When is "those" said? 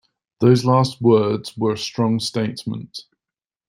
0.39-0.65